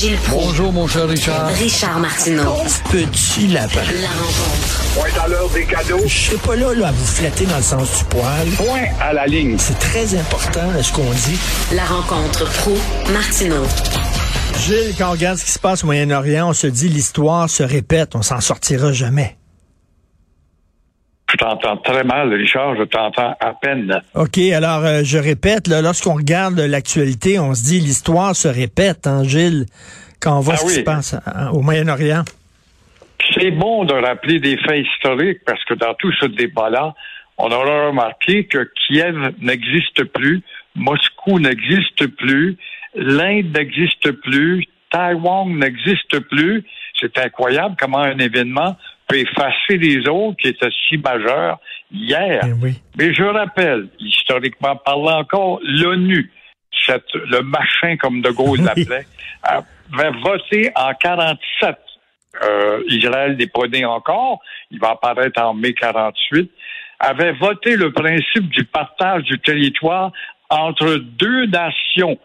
[0.00, 0.46] Gilles Proulx.
[0.46, 1.48] Bonjour, mon cher Richard.
[1.48, 2.54] Richard Martineau.
[2.90, 3.82] Petit lapin.
[4.00, 4.94] La rencontre.
[4.94, 6.00] Point à l'heure des cadeaux.
[6.06, 8.48] Je serai pas là, là à vous flatter dans le sens du poil.
[8.56, 9.56] Point à la ligne.
[9.58, 11.38] C'est très important là, ce qu'on dit.
[11.74, 12.78] La rencontre pro
[13.12, 13.62] martineau
[14.58, 17.62] Gilles, quand on regarde ce qui se passe au Moyen-Orient, on se dit l'histoire se
[17.62, 19.36] répète, on s'en sortira jamais.
[21.40, 22.76] Je t'entends très mal, Richard.
[22.76, 24.02] Je t'entends à peine.
[24.14, 29.24] OK, alors euh, je répète, lorsqu'on regarde l'actualité, on se dit l'histoire se répète, hein,
[29.24, 29.64] Gilles,
[30.20, 32.24] quand on voit Ah ce qui se passe hein, au Moyen-Orient.
[33.34, 36.94] C'est bon de rappeler des faits historiques parce que dans tout ce débat-là,
[37.38, 40.42] on aura remarqué que Kiev n'existe plus,
[40.74, 42.58] Moscou n'existe plus,
[42.94, 46.64] l'Inde n'existe plus, Taïwan n'existe plus.
[47.00, 48.76] C'est incroyable comment un événement
[49.10, 51.58] peut effacer les autres qui étaient si majeurs
[51.92, 52.40] hier.
[52.46, 52.74] Eh oui.
[52.96, 56.30] Mais je rappelle, historiquement parlant encore, l'ONU,
[56.86, 59.06] cette- le machin comme De Gaulle l'appelait,
[59.92, 61.76] avait voté en 47.
[62.44, 64.38] Euh, Israël n'est pas né encore,
[64.70, 66.50] il va apparaître en mai 48,
[67.00, 70.12] avait voté le principe du partage du territoire
[70.48, 72.18] entre deux nations.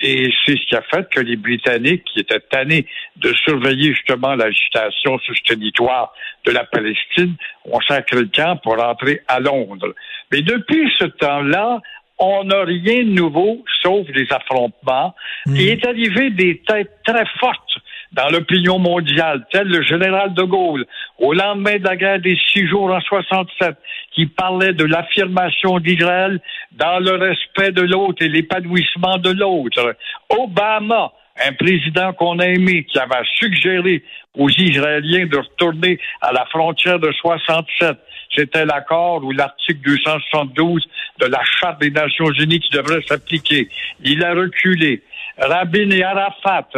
[0.00, 4.34] Et c'est ce qui a fait que les Britanniques, qui étaient tannés de surveiller justement
[4.34, 6.12] l'agitation sur ce territoire
[6.44, 9.94] de la Palestine, ont sacré le camp pour rentrer à Londres.
[10.32, 11.80] Mais depuis ce temps-là,
[12.18, 15.14] on n'a rien de nouveau, sauf des affrontements.
[15.46, 17.74] Il est arrivé des têtes très fortes
[18.14, 20.86] dans l'opinion mondiale, tel le général de Gaulle,
[21.18, 23.76] au lendemain de la guerre des six jours en 67,
[24.12, 26.40] qui parlait de l'affirmation d'Israël
[26.72, 29.96] dans le respect de l'autre et l'épanouissement de l'autre.
[30.30, 31.12] Obama,
[31.44, 34.04] un président qu'on a aimé, qui avait suggéré
[34.38, 37.96] aux Israéliens de retourner à la frontière de 67.
[38.36, 40.86] C'était l'accord ou l'article 272
[41.20, 43.68] de la Charte des Nations Unies qui devrait s'appliquer.
[44.04, 45.02] Il a reculé.
[45.38, 46.68] Rabin et Arafat,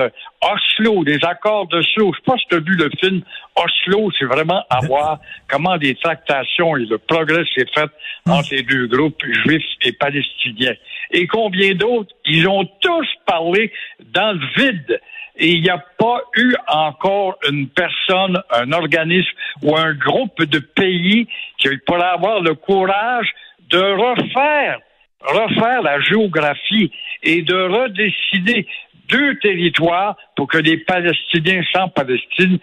[0.42, 2.12] Oslo, les accords d'Oslo.
[2.12, 3.22] Je sais pas si tu as vu le film
[3.56, 5.18] Oslo, c'est vraiment à voir
[5.48, 7.90] comment des tractations et le progrès s'est fait
[8.28, 10.74] entre les deux groupes juifs et palestiniens.
[11.10, 12.12] Et combien d'autres?
[12.24, 13.72] Ils ont tous parlé
[14.12, 15.00] dans le vide.
[15.38, 19.28] Et il n'y a pas eu encore une personne, un organisme
[19.62, 21.28] ou un groupe de pays
[21.58, 23.28] qui pourrait avoir le courage
[23.68, 24.80] de refaire,
[25.20, 26.90] refaire la géographie
[27.22, 28.66] et de redécider
[29.08, 32.58] deux territoires pour que les Palestiniens sans Palestine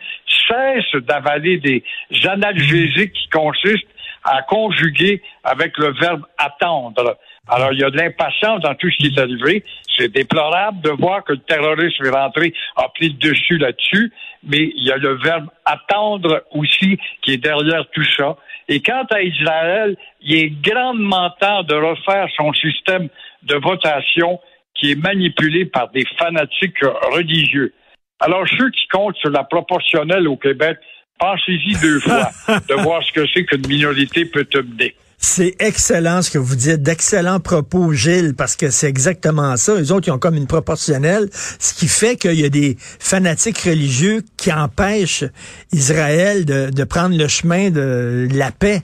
[0.47, 1.83] cessent d'avaler des
[2.27, 3.87] analgésiques qui consistent
[4.23, 7.17] à conjuguer avec le verbe attendre.
[7.47, 9.63] Alors, il y a de l'impatience dans tout ce qui est arrivé.
[9.97, 14.11] C'est déplorable de voir que le terrorisme est rentré, a pris le dessus là-dessus,
[14.43, 18.37] mais il y a le verbe attendre aussi qui est derrière tout ça.
[18.69, 23.09] Et quant à Israël, il est grandement temps de refaire son système
[23.43, 24.39] de votation
[24.73, 26.81] qui est manipulé par des fanatiques
[27.11, 27.73] religieux.
[28.19, 30.77] Alors, ceux qui comptent sur la proportionnelle au Québec,
[31.19, 32.29] pensez-y deux fois
[32.69, 34.95] de voir ce que c'est qu'une minorité peut te mener.
[35.25, 39.73] C'est excellent ce que vous dites, d'excellents propos, Gilles, parce que c'est exactement ça.
[39.75, 41.29] Les autres, ils ont comme une proportionnelle,
[41.59, 45.23] ce qui fait qu'il y a des fanatiques religieux qui empêchent
[45.71, 48.83] Israël de, prendre le chemin de la paix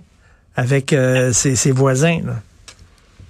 [0.56, 2.22] avec euh, ses, voisins.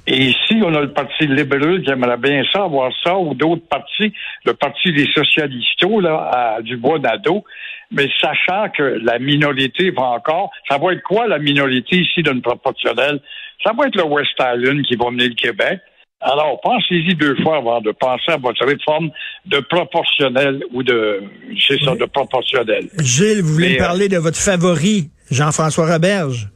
[0.07, 3.67] Et ici, on a le Parti libéral qui aimerait bien ça, avoir ça, ou d'autres
[3.69, 4.11] partis,
[4.45, 7.43] le Parti des socialistes, là, à Dubois-Nadeau.
[7.91, 12.41] Mais sachant que la minorité va encore, ça va être quoi la minorité ici d'une
[12.41, 13.19] proportionnelle?
[13.63, 15.79] Ça va être le West Island qui va mener le Québec.
[16.21, 19.09] Alors, pensez-y deux fois avant de penser à votre réforme
[19.45, 21.23] de proportionnel ou de,
[21.67, 22.89] c'est ça, de proportionnel.
[22.99, 26.49] Gilles, vous voulez Mais, me euh, parler de votre favori, Jean-François Roberge?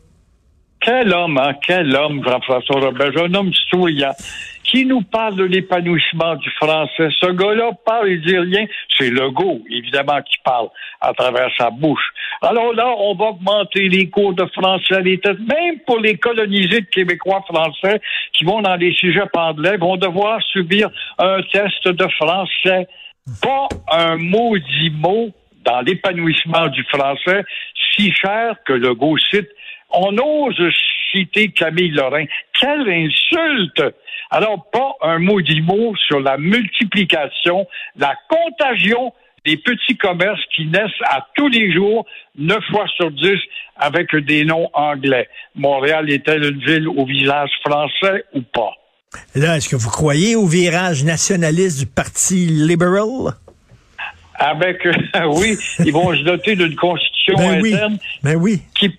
[0.84, 1.54] Quel homme, hein?
[1.66, 4.12] Quel homme, Jean-François Robert, un homme citoyen
[4.66, 7.08] qui nous parle de l'épanouissement du français.
[7.22, 8.66] Ce gars-là parle, il dit rien.
[8.98, 10.68] C'est Legault, évidemment, qui parle
[11.00, 12.04] à travers sa bouche.
[12.42, 16.82] Alors là, on va augmenter les cours de français à l'État, même pour les colonisés
[16.82, 18.02] de Québécois français
[18.34, 22.88] qui vont dans les sujets anglais, vont devoir subir un test de français.
[23.42, 25.30] Pas un maudit mot
[25.64, 27.44] dans l'épanouissement du français,
[27.96, 29.48] si cher que Legault cite
[29.94, 30.74] On ose
[31.12, 32.26] citer Camille Lorrain.
[32.60, 33.96] Quelle insulte!
[34.32, 39.14] Alors, pas un maudit mot sur la multiplication, la contagion
[39.46, 42.06] des petits commerces qui naissent à tous les jours,
[42.38, 43.38] neuf fois sur dix,
[43.78, 45.28] avec des noms anglais.
[45.56, 48.72] Montréal est-elle une ville au visage français ou pas?
[49.36, 53.34] Là, est-ce que vous croyez au virage nationaliste du Parti libéral?
[54.36, 54.94] Avec, euh,
[55.36, 57.74] oui, ils vont se doter d'une constitution Ben oui.
[57.74, 58.62] interne Ben oui.
[58.76, 58.90] qui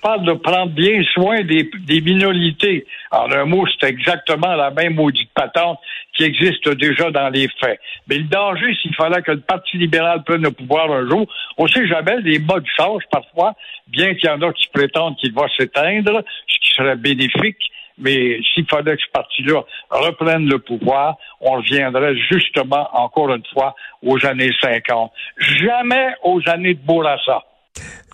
[0.00, 2.86] parle de prendre bien soin des, des minorités.
[3.10, 5.78] En un mot, c'est exactement la même maudite patente
[6.14, 7.80] qui existe déjà dans les faits.
[8.08, 11.26] Mais le danger, s'il fallait que le Parti libéral prenne le pouvoir un jour,
[11.56, 13.54] on sait jamais, les modes changent parfois,
[13.88, 17.70] bien qu'il y en a qui prétendent qu'il va s'éteindre, ce qui serait bénéfique.
[17.98, 23.74] Mais s'il fallait que ce parti-là reprenne le pouvoir, on reviendrait justement, encore une fois,
[24.02, 25.12] aux années 50.
[25.38, 27.44] Jamais aux années de Bourassa.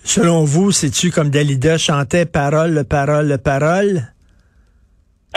[0.07, 4.03] Selon vous, c'est-tu comme Dalida chantait parole, parole, parole?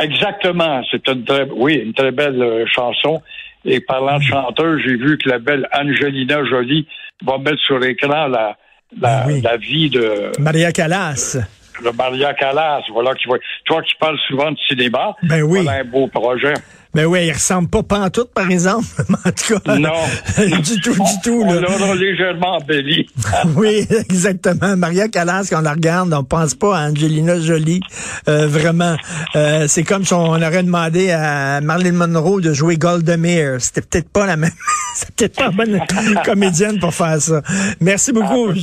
[0.01, 0.81] Exactement.
[0.91, 3.21] C'est une très, oui, une très belle euh, chanson.
[3.65, 6.87] Et parlant de chanteur, j'ai vu que la belle Angelina Jolie
[7.25, 8.55] va mettre sur l'écran la,
[9.01, 9.41] la, Ah oui.
[9.41, 11.37] la vie de, Maria Callas.
[11.83, 12.83] de Maria Callas.
[12.93, 13.35] Voilà qui va.
[13.65, 15.13] Toi qui parles souvent de cinéma.
[15.23, 15.63] Ben oui.
[15.63, 16.53] Voilà un beau projet.
[16.95, 18.87] Ben oui, il ressemble pas pantoute, par exemple.
[19.09, 19.77] Mais en tout cas.
[19.77, 19.93] Non.
[20.61, 23.07] du tout, du tout, On l'aura légèrement embelli.
[23.55, 24.75] Oui, exactement.
[24.75, 27.81] Maria Callas, quand on la regarde, on pense pas à Angelina Jolie.
[28.27, 28.95] Euh, vraiment.
[29.35, 33.57] Euh, c'est comme si on aurait demandé à Marilyn Monroe de jouer Golda Meir.
[33.59, 34.51] C'était peut-être pas la même.
[34.95, 35.79] C'est peut-être pas la bonne
[36.25, 37.41] comédienne pour faire ça.
[37.79, 38.53] Merci beaucoup.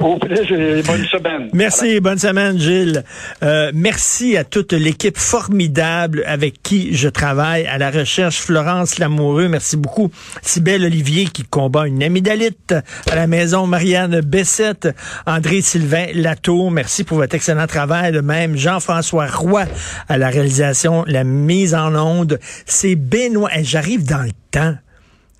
[0.00, 1.50] Au plaisir et bonne semaine.
[1.52, 3.04] Merci, bonne semaine, Gilles.
[3.42, 8.38] Euh, merci à toute l'équipe formidable avec qui je travaille à la recherche.
[8.38, 10.10] Florence Lamoureux, merci beaucoup.
[10.40, 12.74] Sybelle Olivier qui combat une amygdalite
[13.10, 13.66] à la maison.
[13.66, 14.88] Marianne Bessette,
[15.26, 18.12] André Sylvain Latour, merci pour votre excellent travail.
[18.12, 19.64] De même, Jean-François Roy
[20.08, 22.38] à la réalisation, la mise en onde.
[22.64, 23.50] C'est Benoît.
[23.60, 24.76] J'arrive dans le temps.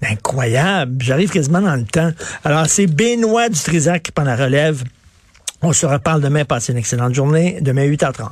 [0.02, 1.02] Incroyable.
[1.02, 2.10] J'arrive quasiment dans le temps.
[2.44, 4.82] Alors, c'est Benoît Dutrisac qui prend la relève.
[5.62, 6.44] On se reparle demain.
[6.44, 7.58] Passez une excellente journée.
[7.60, 8.28] Demain, 8h30.